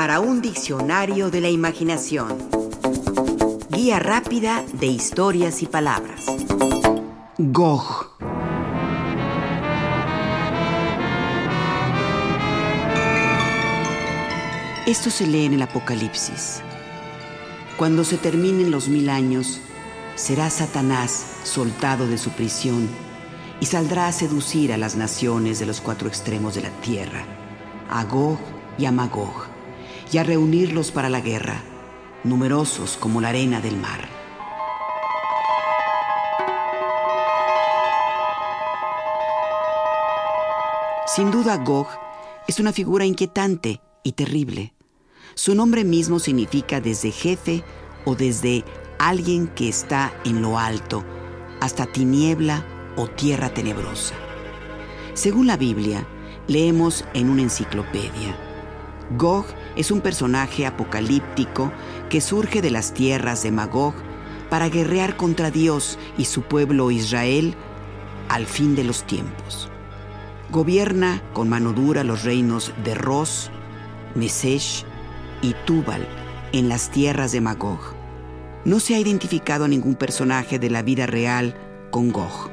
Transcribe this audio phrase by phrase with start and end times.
[0.00, 2.38] para un diccionario de la imaginación.
[3.68, 6.24] Guía rápida de historias y palabras.
[7.36, 8.08] Gog.
[14.86, 16.62] Esto se lee en el Apocalipsis.
[17.76, 19.60] Cuando se terminen los mil años,
[20.14, 22.88] será Satanás soltado de su prisión
[23.60, 27.22] y saldrá a seducir a las naciones de los cuatro extremos de la tierra,
[27.90, 28.38] a Gog
[28.78, 29.49] y a Magog,
[30.12, 31.62] y a reunirlos para la guerra,
[32.24, 34.08] numerosos como la arena del mar.
[41.06, 41.88] Sin duda, Gog
[42.46, 44.74] es una figura inquietante y terrible.
[45.34, 47.64] Su nombre mismo significa desde jefe
[48.04, 48.64] o desde
[48.98, 51.04] alguien que está en lo alto,
[51.60, 52.64] hasta tiniebla
[52.96, 54.14] o tierra tenebrosa.
[55.14, 56.06] Según la Biblia,
[56.46, 58.36] leemos en una enciclopedia,
[59.16, 59.44] Gog
[59.76, 61.72] es un personaje apocalíptico
[62.08, 63.94] que surge de las tierras de Magog
[64.48, 67.54] para guerrear contra Dios y su pueblo Israel
[68.28, 69.68] al fin de los tiempos.
[70.50, 73.50] Gobierna con mano dura los reinos de Ros,
[74.14, 74.84] Mesesh
[75.42, 76.06] y Tubal
[76.52, 77.80] en las tierras de Magog.
[78.64, 81.56] No se ha identificado a ningún personaje de la vida real
[81.90, 82.50] con Gog,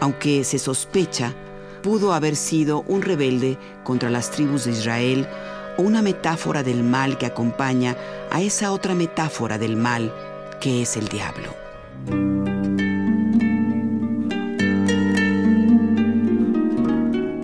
[0.00, 1.34] aunque se sospecha
[1.82, 5.28] pudo haber sido un rebelde contra las tribus de Israel
[5.76, 7.96] una metáfora del mal que acompaña
[8.30, 10.12] a esa otra metáfora del mal
[10.60, 11.54] que es el diablo.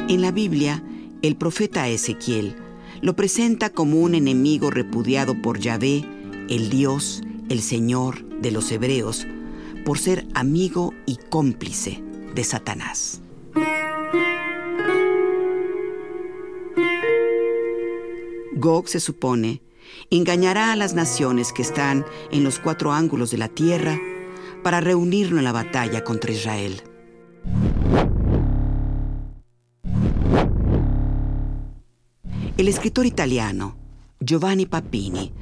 [0.09, 0.83] En la Biblia,
[1.23, 2.57] el profeta Ezequiel
[3.01, 6.05] lo presenta como un enemigo repudiado por Yahvé,
[6.49, 9.27] el Dios, el Señor de los hebreos,
[9.85, 12.03] por ser amigo y cómplice
[12.35, 13.21] de Satanás.
[18.57, 19.63] Gog se supone
[20.11, 23.99] engañará a las naciones que están en los cuatro ángulos de la tierra
[24.63, 26.83] para reunirlo en la batalla contra Israel.
[32.57, 33.77] El escritor italiano
[34.21, 35.33] Giovanni Papini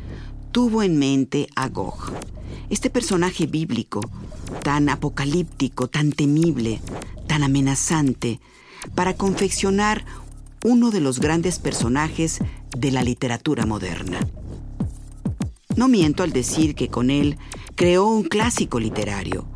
[0.53, 2.13] tuvo en mente a Gog,
[2.71, 4.01] este personaje bíblico,
[4.63, 6.81] tan apocalíptico, tan temible,
[7.27, 8.41] tan amenazante,
[8.95, 10.05] para confeccionar
[10.65, 12.39] uno de los grandes personajes
[12.77, 14.19] de la literatura moderna.
[15.77, 17.39] No miento al decir que con él
[17.77, 19.47] creó un clásico literario,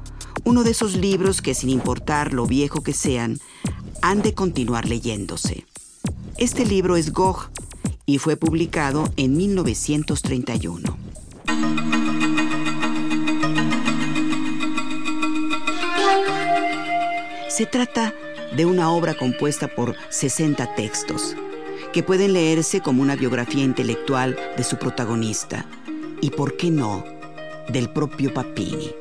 [0.45, 3.39] uno de esos libros que sin importar lo viejo que sean,
[4.01, 5.67] han de continuar leyéndose.
[6.37, 7.51] Este libro es Gog
[8.07, 10.97] y fue publicado en 1931.
[17.49, 18.15] Se trata
[18.57, 21.37] de una obra compuesta por 60 textos,
[21.93, 25.67] que pueden leerse como una biografía intelectual de su protagonista,
[26.21, 27.05] y por qué no,
[27.69, 28.93] del propio Papini.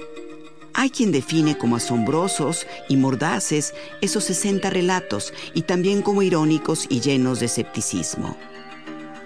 [0.73, 7.01] Hay quien define como asombrosos y mordaces esos 60 relatos y también como irónicos y
[7.01, 8.37] llenos de escepticismo.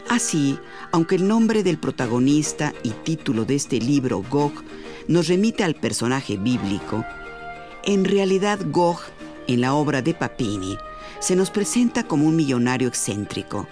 [0.09, 0.59] Así,
[0.92, 4.53] aunque el nombre del protagonista y título de este libro, Gog,
[5.07, 7.03] nos remite al personaje bíblico,
[7.84, 9.00] en realidad Gog,
[9.47, 10.78] en la obra de Papini,
[11.19, 13.67] se nos presenta como un millonario excéntrico,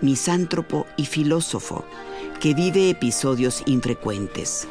[0.00, 1.84] misántropo y filósofo,
[2.40, 4.68] que vive episodios infrecuentes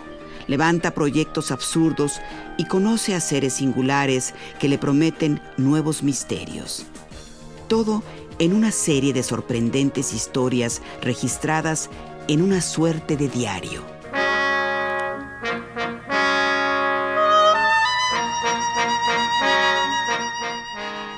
[0.47, 2.21] levanta proyectos absurdos
[2.57, 6.85] y conoce a seres singulares que le prometen nuevos misterios.
[7.67, 8.03] Todo
[8.39, 11.89] en una serie de sorprendentes historias registradas
[12.27, 13.94] en una suerte de diario.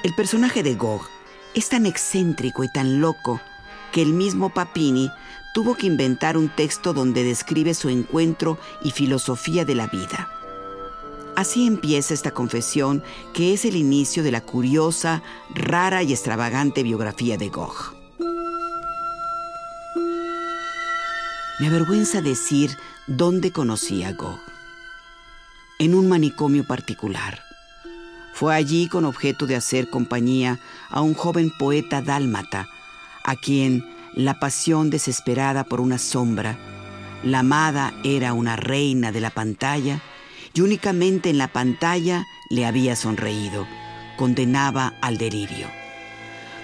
[0.08, 1.02] El personaje de Gog
[1.54, 3.42] es tan excéntrico y tan loco
[3.92, 5.12] que el mismo Papini
[5.54, 10.30] tuvo que inventar un texto donde describe su encuentro y filosofía de la vida.
[11.36, 13.04] Así empieza esta confesión
[13.34, 15.24] que es el inicio de la curiosa,
[15.54, 17.94] rara y extravagante biografía de Gog.
[21.60, 22.78] Me avergüenza decir
[23.08, 24.40] dónde conocí a Gog.
[25.80, 27.47] En un manicomio particular.
[28.38, 30.60] Fue allí con objeto de hacer compañía
[30.92, 32.70] a un joven poeta dálmata,
[33.24, 36.56] a quien la pasión desesperada por una sombra.
[37.24, 40.02] La amada era una reina de la pantalla
[40.54, 43.66] y únicamente en la pantalla le había sonreído.
[44.18, 45.66] Condenaba al delirio.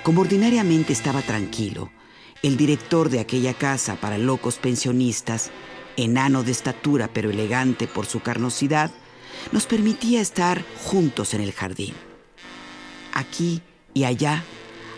[0.03, 1.89] Como ordinariamente estaba tranquilo,
[2.43, 5.49] el director de aquella casa para locos pensionistas,
[5.97, 8.91] enano de estatura pero elegante por su carnosidad,
[9.51, 11.93] nos permitía estar juntos en el jardín.
[13.13, 13.61] Aquí
[13.93, 14.43] y allá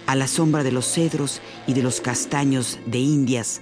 [0.07, 3.61] a la sombra de los cedros y de los castaños de Indias,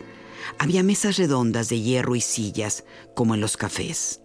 [0.59, 2.83] había mesas redondas de hierro y sillas,
[3.15, 4.19] como en los cafés.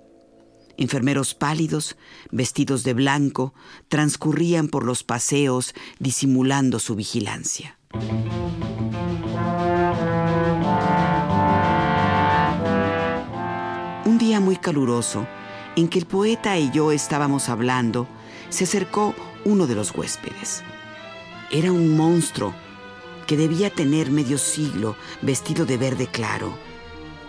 [0.76, 1.96] Enfermeros pálidos,
[2.30, 3.54] vestidos de blanco,
[3.88, 7.78] transcurrían por los paseos disimulando su vigilancia.
[14.04, 15.26] Un día muy caluroso,
[15.78, 18.08] en que el poeta y yo estábamos hablando,
[18.48, 19.14] se acercó
[19.44, 20.64] uno de los huéspedes.
[21.52, 22.52] Era un monstruo
[23.28, 26.52] que debía tener medio siglo, vestido de verde claro,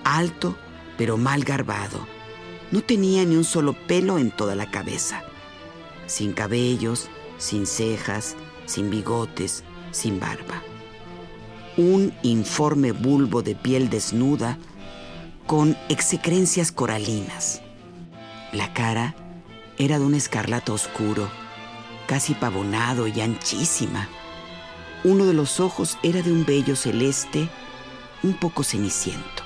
[0.04, 0.58] alto
[0.98, 2.08] pero mal garbado
[2.72, 5.24] no tenía ni un solo pelo en toda la cabeza.
[6.08, 7.08] Sin cabellos,
[7.38, 8.36] sin cejas,
[8.66, 10.64] sin bigotes, sin barba.
[11.78, 14.58] Un informe bulbo de piel desnuda
[15.46, 17.62] con execrencias coralinas.
[18.52, 19.14] La cara
[19.78, 21.30] era de un escarlato oscuro,
[22.08, 24.10] casi pavonado y anchísima.
[25.04, 27.48] Uno de los ojos era de un vello celeste,
[28.24, 29.44] un poco ceniciento.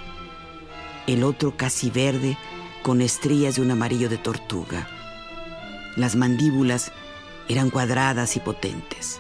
[1.06, 2.38] El otro casi verde,
[2.82, 4.88] con estrías de un amarillo de tortuga.
[5.98, 6.94] Las mandíbulas
[7.50, 9.20] eran cuadradas y potentes.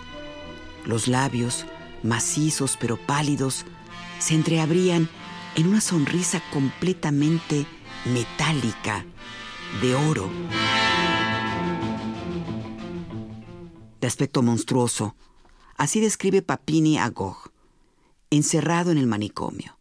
[0.85, 1.65] Los labios,
[2.03, 3.65] macizos pero pálidos,
[4.19, 5.09] se entreabrían
[5.55, 7.65] en una sonrisa completamente
[8.05, 9.05] metálica,
[9.81, 10.29] de oro.
[13.99, 15.15] De aspecto monstruoso,
[15.77, 17.51] así describe Papini a Gogh,
[18.29, 19.77] encerrado en el manicomio.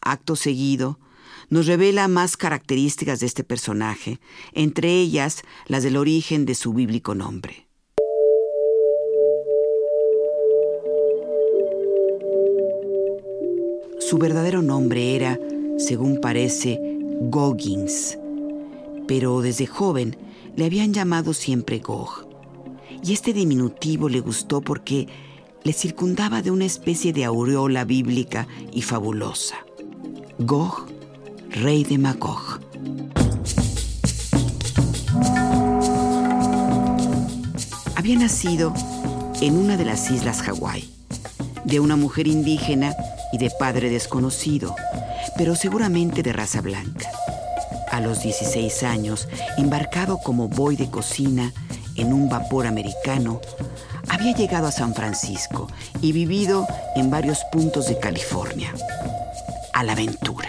[0.00, 0.98] Acto seguido,
[1.48, 4.20] nos revela más características de este personaje,
[4.52, 7.66] entre ellas las del origen de su bíblico nombre.
[13.98, 15.38] Su verdadero nombre era,
[15.78, 16.80] según parece,
[17.20, 18.18] Goggins,
[19.10, 20.16] pero desde joven
[20.54, 22.28] le habían llamado siempre Gog.
[23.02, 25.08] Y este diminutivo le gustó porque
[25.64, 29.56] le circundaba de una especie de aureola bíblica y fabulosa.
[30.38, 30.86] Gog
[31.50, 32.60] rey de Magog.
[37.96, 38.72] Había nacido
[39.40, 40.88] en una de las islas Hawái,
[41.64, 42.94] de una mujer indígena
[43.32, 44.76] y de padre desconocido,
[45.36, 47.10] pero seguramente de raza blanca.
[48.00, 51.52] A los 16 años, embarcado como boy de cocina
[51.96, 53.42] en un vapor americano,
[54.08, 55.68] había llegado a San Francisco
[56.00, 56.66] y vivido
[56.96, 58.72] en varios puntos de California.
[59.74, 60.48] A la aventura.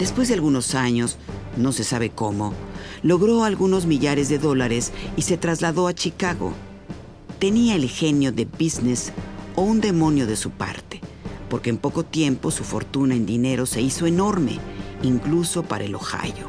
[0.00, 1.16] Después de algunos años,
[1.56, 2.54] no se sabe cómo,
[3.04, 6.54] logró algunos millares de dólares y se trasladó a Chicago.
[7.38, 9.12] Tenía el genio de business
[9.54, 11.00] o un demonio de su parte,
[11.48, 14.58] porque en poco tiempo su fortuna en dinero se hizo enorme,
[15.02, 16.46] incluso para el Ohio.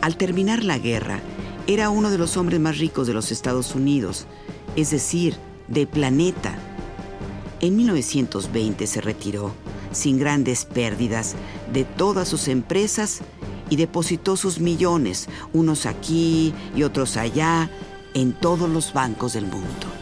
[0.00, 1.20] Al terminar la guerra,
[1.66, 4.26] era uno de los hombres más ricos de los Estados Unidos,
[4.76, 5.36] es decir,
[5.68, 6.56] del planeta.
[7.60, 9.52] En 1920 se retiró
[9.92, 11.34] sin grandes pérdidas
[11.72, 13.20] de todas sus empresas
[13.68, 17.70] y depositó sus millones, unos aquí y otros allá,
[18.14, 19.95] en todos los bancos del mundo.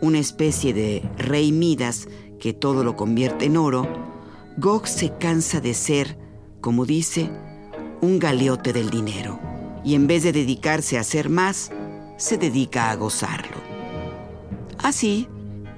[0.00, 2.08] Una especie de rey Midas
[2.40, 3.86] que todo lo convierte en oro,
[4.56, 6.18] Gog se cansa de ser,
[6.60, 7.30] como dice,
[8.00, 9.38] un galeote del dinero
[9.84, 11.70] y en vez de dedicarse a hacer más,
[12.16, 13.56] se dedica a gozarlo.
[14.82, 15.28] Así,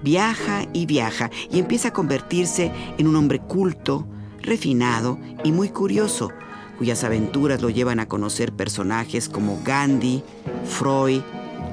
[0.02, 4.06] viaja y viaja y empieza a convertirse en un hombre culto,
[4.40, 6.30] refinado y muy curioso,
[6.78, 10.22] cuyas aventuras lo llevan a conocer personajes como Gandhi,
[10.64, 11.20] Freud,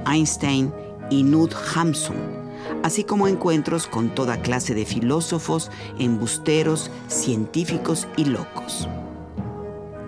[0.06, 0.74] Einstein
[1.10, 2.16] y Nud Hamsun,
[2.84, 8.88] así como encuentros con toda clase de filósofos, embusteros, científicos y locos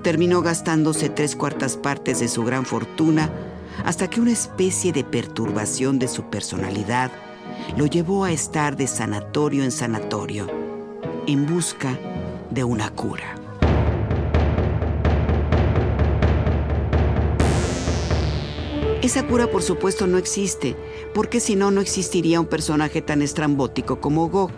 [0.05, 3.31] terminó gastándose tres cuartas partes de su gran fortuna
[3.85, 7.09] hasta que una especie de perturbación de su personalidad
[7.75, 10.47] lo llevó a estar de sanatorio en sanatorio
[11.25, 11.97] en busca
[12.51, 13.44] de una cura.
[19.05, 20.75] Esa cura por supuesto no existe,
[21.13, 24.49] porque si no, no existiría un personaje tan estrambótico como Gog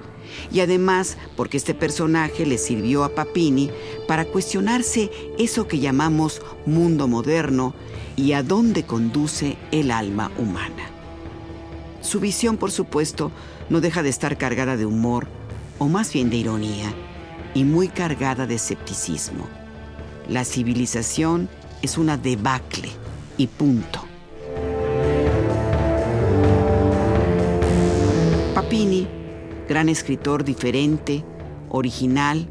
[0.53, 3.69] y además porque este personaje le sirvió a Papini
[4.07, 7.73] para cuestionarse eso que llamamos mundo moderno
[8.15, 10.91] y a dónde conduce el alma humana.
[11.99, 13.33] Su visión, por supuesto,
[13.69, 15.27] no deja de estar cargada de humor,
[15.77, 16.93] o más bien de ironía,
[17.53, 19.45] y muy cargada de escepticismo.
[20.29, 21.49] La civilización
[21.81, 22.91] es una debacle
[23.37, 24.06] y punto.
[28.67, 29.07] Papini
[29.69, 31.23] gran escritor diferente,
[31.69, 32.49] original,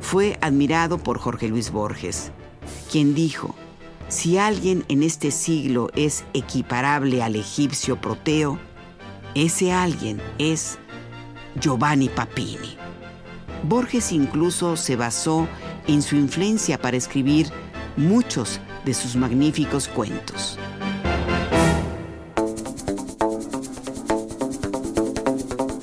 [0.00, 2.32] fue admirado por Jorge Luis Borges,
[2.90, 3.54] quien dijo,
[4.08, 8.58] si alguien en este siglo es equiparable al egipcio Proteo,
[9.36, 10.80] ese alguien es
[11.60, 12.76] Giovanni Papini.
[13.62, 15.46] Borges incluso se basó
[15.86, 17.46] en su influencia para escribir
[17.96, 20.58] muchos de sus magníficos cuentos.